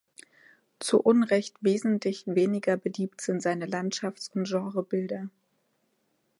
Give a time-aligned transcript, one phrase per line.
[0.79, 5.29] Zu Unrecht wesentlich weniger beliebt sind seine Landschafts- und Genrebilder.